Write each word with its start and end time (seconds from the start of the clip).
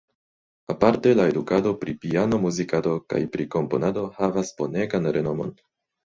Aparte 0.73 1.09
la 1.17 1.25
edukado 1.33 1.73
pri 1.83 1.93
piano-muzikado 2.05 2.93
kaj 3.13 3.19
pri 3.35 3.45
komponado 3.57 4.05
havas 4.21 4.51
bonegan 4.63 5.11
renomon. 5.19 5.53